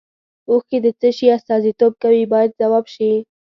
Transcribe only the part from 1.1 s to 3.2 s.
شي استازیتوب کوي باید ځواب شي.